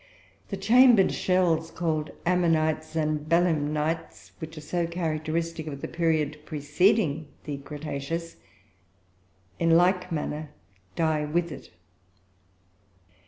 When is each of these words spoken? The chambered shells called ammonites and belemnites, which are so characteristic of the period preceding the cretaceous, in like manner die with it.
The 0.49 0.57
chambered 0.57 1.11
shells 1.11 1.69
called 1.69 2.09
ammonites 2.25 2.95
and 2.95 3.19
belemnites, 3.29 4.31
which 4.39 4.57
are 4.57 4.61
so 4.61 4.87
characteristic 4.87 5.67
of 5.67 5.81
the 5.81 5.87
period 5.87 6.39
preceding 6.43 7.27
the 7.43 7.57
cretaceous, 7.57 8.37
in 9.59 9.77
like 9.77 10.11
manner 10.11 10.49
die 10.95 11.25
with 11.25 11.51
it. 11.51 11.69